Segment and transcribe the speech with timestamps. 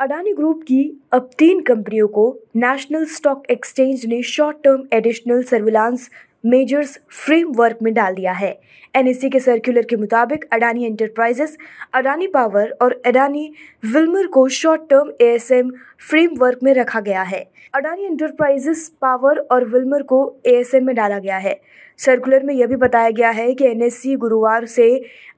[0.00, 2.22] Adani group की अब तीन कंपनियों को
[2.56, 6.08] नेशनल स्टॉक एक्सचेंज ने short term additional surveillance
[6.46, 8.50] measures framework में डाल दिया है।
[8.94, 11.56] एनएससी के सर्कुलर के मुताबिक अडानी एंटरप्राइजेस
[11.94, 13.52] अडानी पावर और अडानी
[13.84, 15.70] विल्मर को शॉर्ट टर्म एएसएम
[16.08, 21.38] फ्रेमवर्क में रखा गया है। अडानी एंटरप्राइजेस पावर और विल्मर को एएसएम में डाला गया
[21.38, 21.60] है।
[21.98, 24.86] सर्कुलर में यह भी बताया गया है कि एनएससी गुरुवार से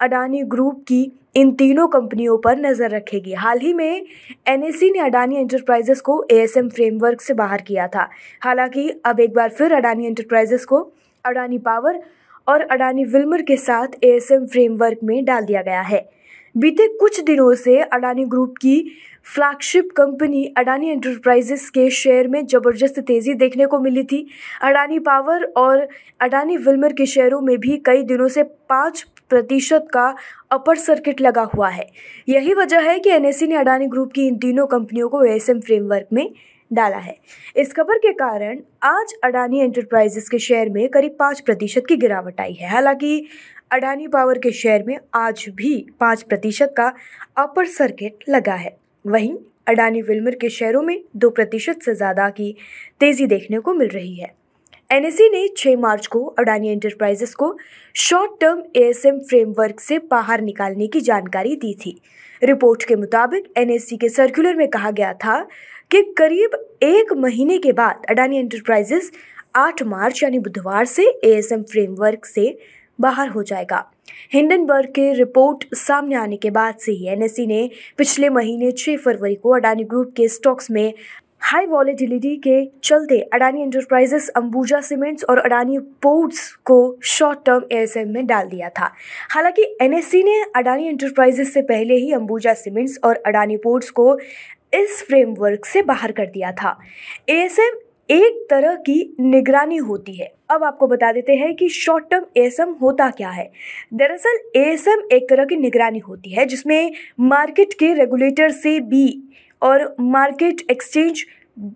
[0.00, 1.00] अडानी ग्रुप की
[1.36, 4.06] इन तीनों कंपनियों पर नज़र रखेगी। हाल ही में
[4.48, 8.08] एनएससी ने अडानी एंटरप्राइजेस को एएसएम फ्रेमवर्क से बाहर किया था।
[8.42, 10.80] हालाँकि अब एक बार फिर अडानी एंटरप्राइजेस को
[11.24, 12.00] अडानी पावर
[12.46, 16.08] और अडानी विल्मर के साथ एएसएम फ्रेमवर्क में डाल दिया गया है।
[16.54, 18.80] बीते कुछ दिनों से अडानी ग्रुप की
[19.26, 24.26] फ्लैगशिप कंपनी अडानी एंटरप्राइजेस के शेयर में ज़बरदस्त तेज़ी देखने को मिली थी।
[24.62, 25.86] अडानी पावर और
[26.20, 30.14] अडानी विल्मर के शेयरों में भी कई दिनों से पाँच प्रतिशत का
[30.52, 31.86] अपर सर्किट लगा हुआ है।
[32.28, 36.08] यही वजह है कि एनएससी ने अडानी ग्रुप की इन तीनों कंपनियों को एएसएम फ्रेमवर्क
[36.12, 36.28] में
[36.70, 37.16] डाला है।
[37.56, 42.40] इस खबर के कारण आज अडानी एंटरप्राइजेस के शेयर में करीब पाँच प्रतिशत की गिरावट
[42.40, 43.26] आई है। हालाँकि
[43.72, 46.92] अडानी पावर के शेयर में आज भी पाँच प्रतिशत का
[47.38, 49.34] अपर सर्किट लगा है। वहीं
[49.68, 52.54] अडानी विल्मर के शेयरों में दो प्रतिशत से ज़्यादा की
[53.00, 54.32] तेज़ी देखने को मिल रही है।
[54.90, 57.56] एनएससी ने 6 मार्च को अडानी एंटरप्राइजेस को
[57.94, 61.94] शॉर्ट टर्म एएसएम फ्रेमवर्क से बाहर निकालने की जानकारी दी थी।
[62.42, 65.38] रिपोर्ट के मुताबिक एनएससी के सर्कुलर में कहा गया था
[65.90, 69.10] कि करीब एक महीने के बाद अडानी एंटरप्राइजेस
[69.56, 72.56] 8 मार्च यानी बुधवार से एएसएम फ्रेमवर्क से
[72.98, 73.84] बाहर हो जाएगा।
[74.32, 77.68] हिंडनबर्ग के रिपोर्ट सामने आने के बाद से ही एनएससी ने
[77.98, 80.92] पिछले महीने 6 फरवरी को अडानी ग्रुप के स्टॉक्स में
[81.42, 88.08] हाई वॉलेटिलिटी के चलते अडानी एंटरप्राइजेस अंबुजा सीमेंट्स और अडानी पोर्ट्स को शॉर्ट टर्म एएसएम
[88.08, 88.90] में डाल दिया था।
[89.30, 94.18] हालाँकि एनएससी ने अडानी एंटरप्राइजेस से पहले ही अंबुजा सीमेंट्स और अडानी पोर्ट्स को
[94.74, 96.78] इस फ्रेमवर्क से बाहर कर दिया था।
[97.28, 97.80] एएसएम
[98.10, 102.70] एक तरह की निगरानी होती है। अब आपको बता देते हैं कि शॉर्ट टर्म एएसएम
[102.82, 103.50] होता क्या है।
[103.94, 109.22] दरअसल एएसएम एक तरह की निगरानी होती है, जिसमें मार्केट के रेगुलेटर से बी
[109.62, 111.24] और market exchange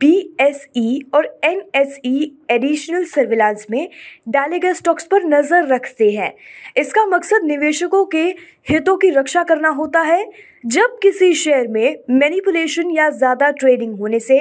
[0.00, 3.88] B S E और N S E additional surveillance में
[4.28, 6.32] डाले गए स्टॉक्स पर नज़र रखते हैं।
[6.76, 8.22] इसका मकसद निवेशकों के
[8.68, 10.24] हितों की रक्षा करना होता है।
[10.66, 14.38] जब किसी शेयर में मैनिपुलेशन या ज़्यादा ट्रेडिंग होने से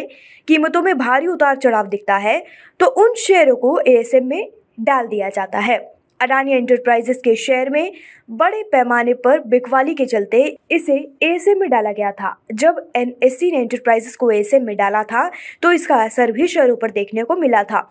[0.47, 2.43] कीमतों में भारी उतार चढ़ाव दिखता है
[2.79, 5.79] तो उन शेयरों को एएसएम में डाल दिया जाता है।
[6.21, 7.91] अडानी एंटरप्राइजेस के शेयर में
[8.31, 13.59] बड़े पैमाने पर बिकवाली के चलते इसे एएसएम में डाला गया था। जब एनएससी ने
[13.59, 15.29] एंटरप्राइजेस को एएसएम में डाला था
[15.63, 17.81] तो इसका असर भी शेयरों पर देखने को मिला था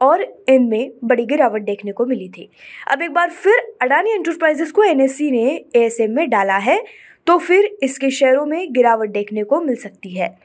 [0.00, 2.48] और इनमें बड़ी गिरावट देखने को मिली थी।
[2.90, 5.44] अब एक बार फिर अडानी एंटरप्राइजेस को एनएससी ने
[5.76, 6.82] एएसएम में डाला है
[7.26, 10.36] तो फिर इसके शेयरों में गिरावट देखने को मिल सकती है।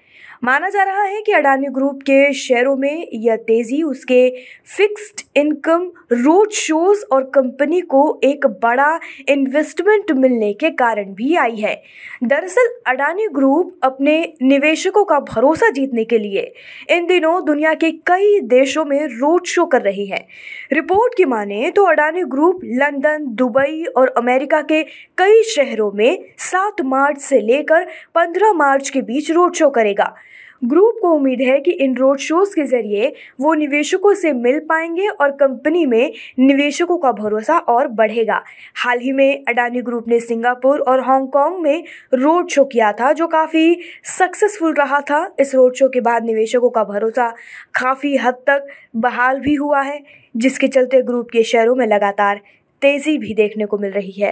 [0.43, 4.35] माना जा रहा है कि अडानी ग्रुप के शेयरों में यह तेज़ी, उसके
[4.77, 8.99] फिक्स्ड इनकम रोड शोज़ और कंपनी को एक बड़ा
[9.29, 11.83] इन्वेस्टमेंट मिलने के कारण भी आई है।
[12.23, 16.53] दरअसल, अडानी ग्रुप अपने निवेशकों का भरोसा जीतने के लिए
[16.89, 20.27] इन दिनों दुनिया के कई देशों में रोड शो कर रही है।
[20.73, 24.83] रिपोर्ट की माने तो अडानी ग्रुप लंदन, दुबई और अमेरिका के
[25.17, 30.15] कई शहरों में सात मार्च से लेकर पंद्रह मार्च के बीच रोड शो करेगा।
[30.61, 35.07] ग्रुप को उम्मीद है कि इन रोड शोज़ के ज़रिए वो निवेशकों से मिल पाएँगे
[35.07, 38.41] और कंपनी में निवेशकों का भरोसा और बढ़ेगा।
[38.75, 41.83] हाल ही में अडानी ग्रुप ने सिंगापुर और हांगकांग में
[42.13, 43.79] रोड शो किया था, जो काफ़ी
[44.17, 47.29] सक्सेसफुल रहा था। इस रोड शो के बाद निवेशकों का भरोसा
[47.81, 50.03] काफ़ी हद तक बहाल भी हुआ है,
[50.35, 52.41] जिसके चलते ग्रुप के शेयरों में लगातार
[52.81, 54.31] तेज़ी भी देखने को मिल रही है।